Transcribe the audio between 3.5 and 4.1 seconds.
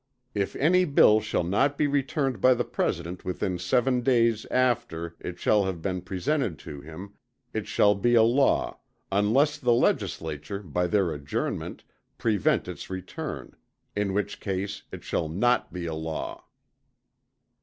seven